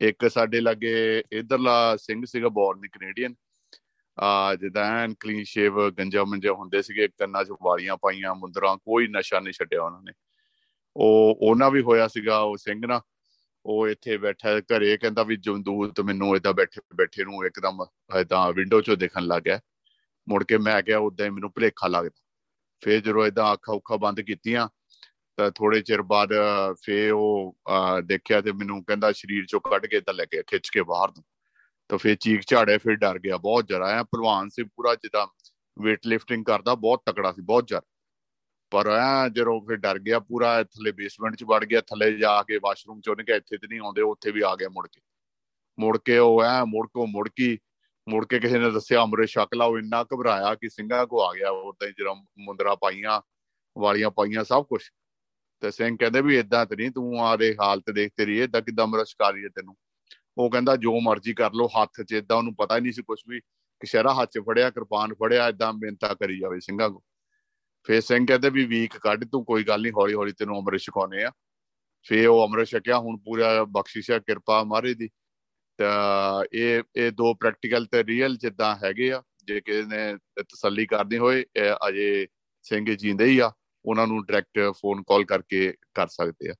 [0.00, 3.34] ਇੱਕ ਸਾਡੇ ਲਾਗੇ ਇਧਰਲਾ ਸਿੰਘ ਸੀਗਾ ਬੋਰਨ ਦੀ ਕੈਨੇਡੀਅਨ
[4.18, 9.08] ਆ, ਜਿੱਦਾਂ ਐਨ ਕਲੀਨ ਸ਼ੇਵ ਗੰਜਾ ਮੰਜਾ ਹੁੰਦੇ ਸੀਗੇ, ਕੰਨਾਂ 'ਚ ਵਾਲੀਆਂ ਪਾਈਆਂ, ਮੁੰਦਰਾਂ, ਕੋਈ
[9.08, 10.12] ਨਸ਼ਾ ਨਹੀਂ ਛੱਡਿਆ ਉਹਨਾਂ ਨੇ।
[10.96, 13.00] ਉਹ, ਉਹਨਾਂ ਵੀ ਹੋਇਆ ਸੀਗਾ, ਉਹ ਸਿੰਘ ਨਾ
[13.64, 17.86] ਉਹ ਇੱਥੇ ਬੈਠਾ, ਘਰੇ ਕਹਿੰਦਾ ਵੀ ਜੰਦੂਤ ਮੈਨੂੰ ਇਦਾਂ ਬੈਠੇ ਬੈਠੇ ਨੂੰ ਇੱਕਦਮ
[18.20, 19.60] ਇਦਾਂ ਵਿੰਡੋ 'ਚੋਂ ਦੇਖਣ ਲੱਗ ਗਿਆ।
[20.28, 22.22] ਮੁੜ ਕੇ ਮੈਂ ਕਿਹਾ ਉਦਾਂ ਹੀ ਮੈਨੂੰ ਭਲੇਖਾ ਲੱਗਦਾ।
[22.80, 24.68] ਫੇਰ ਜਦੋਂ ਇਦਾਂ ਅੱਖਾਂ ਉੱਖਾਂ ਬੰਦ ਕੀਤੀਆਂ
[25.38, 26.30] ਤਾਂ ਥੋੜੇ ਚਿਰ ਬਾਅਦ
[26.84, 27.56] ਫੇਰ ਉਹ
[28.04, 31.24] ਦੇਖਿਆ ਤੇ ਮੈਨੂੰ ਕਹਿੰਦਾ ਸਰੀਰ ਚੋਂ ਕੱਢ ਕੇ ਤਾਂ ਲੈ ਕੇ ਖਿੱਚ ਕੇ ਬਾਹਰ ਨੂੰ।
[31.88, 35.26] ਤਾਂ ਫੇਰ ਚੀਕ ਝਾੜੇ ਫਿਰ ਡਰ ਗਿਆ, ਬਹੁਤ ਜਰਾ। ਆ ਪਹਿਲਵਾਨ ਸੀ ਪੂਰਾ ਜਿੱਦਾਂ
[35.80, 37.80] weight lifting ਕਰਦਾ, ਬਹੁਤ ਤਕੜਾ ਸੀ, ਬਹੁਤ ਜਰ।
[38.70, 42.58] ਪਰ ਆ ਜਦੋਂ ਫਿਰ ਡਰ ਗਿਆ ਪੂਰਾ, ਥੱਲੇ ਬੇਸਮੈਂਟ 'ਚ ਵੜ ਗਿਆ, ਥੱਲੇ ਜਾ ਕੇ
[42.62, 45.00] ਵਾਸ਼ਰੂਮ 'ਚ ਉਹਨੇ ਕਿਹਾ ਇੱਥੇ ਤੇ ਨਹੀਂ ਆਉਂਦੇ, ਉੱਥੇ ਵੀ ਆ ਗਿਆ ਮੁੜ ਕੇ।
[45.78, 47.58] ਮੁੜ ਕੇ ਉਹ ਐ, ਮੁੜ ਕੋ ਮੁੜ ਕੀ,
[48.08, 51.50] ਮੁੜ ਕੇ ਕਿਸੇ ਨੇ ਦੱਸਿਆ, ਅਮਰੇ ਸ਼ਕਲਾ ਉਹ ਇੰਨਾ ਘਬਰਾਇਆ ਕਿ ਸਿੰਘਾਂ ਕੋ ਆ ਗਿਆ
[51.50, 53.20] ਉਦਾਂ ਹੀ ਜਿਹੜਾ ਮੁੰਦਰਾ ਪਾਈਆਂ,
[53.78, 54.82] ਵਾਲੀਆਂ ਪਾਈਆਂ, ਸਭ ਕੁਝ
[55.62, 58.86] ਤੇ ਸਿੰਘ ਕਹਿੰਦੇ ਵੀ ਇਦਾਂ ਤੇ ਨਹੀਂ, ਤੂੰ ਆ ਦੇ ਹਾਲਤ ਦੇਖ ਤੇਰੀ ਇਦਾਂ ਕਿਦਾਂ
[58.86, 59.76] ਮਰਾ ਸ਼ਿਕਾਰੀ ਹੈ ਤੈਨੂੰ।
[60.38, 63.18] ਉਹ ਕਹਿੰਦਾ, ਜੋ ਮਰਜ਼ੀ ਕਰ ਲੋ ਹੱਥ 'ਚ ਇਦਾਂ ਉਹਨੂੰ ਪਤਾ ਹੀ ਨਹੀਂ ਸੀ ਕੁਝ
[63.28, 63.40] ਵੀ
[63.82, 67.02] ਕਿਸ਼ਰਾ ਹੱਥ 'ਚ ਫੜਿਆ, ਕਿਰਪਾਨ ਫੜਿਆ ਇਦਾਂ ਮਿਹਨਤਾਂ ਕਰੀ ਜਾਵੇ ਸਿੰਘਾਂ ਕੋ
[67.86, 71.22] ਫੇਰ ਸਿੰਘ ਕਹਿੰਦੇ ਵੀ ਵੀਕ ਕੱਢ, ਤੂੰ ਕੋਈ ਗੱਲ ਨਹੀਂ ਹੌਲੀ ਹੌਲੀ ਤੈਨੂੰ ਅੰਮ੍ਰਿਤ ਛਕਾਉਨੇ
[71.24, 71.30] ਆ
[72.06, 75.08] ਫੇਰ ਉਹ ਅੰਮ੍ਰਿਤ ਛਕਿਆ, ਹੁਣ ਪੂਰਾ ਬਖਸ਼ਿਸ਼ ਹੈ ਕਿਰਪਾ ਮਾਰੇ ਦੀ।
[75.78, 81.18] ਤਾਂ ਇਹ ਇਹ ਦੋ ਪ੍ਰੈਕਟੀਕਲ ਤੇ ਰੀਅਲ ਜਿੱਦਾਂ ਹੈਗੇ ਆ, ਜੇ ਕਿਸੇ ਨੇ ਤਸੱਲੀ ਕਰਨੀ
[81.18, 81.44] ਹੋਏ
[81.88, 82.26] ਅਜੇ
[82.66, 83.50] ਸਿੰਘ ਜੀਂਦੇ ਹੀ ਆ।
[83.88, 86.54] ਉਹਨਾਂ ਨੂੰ ਡਾਇਰੈਕਟ ਫੋਨ ਕਾਲ ਕਰਕੇ ਕਰ ਸਕਦੇ ਆ।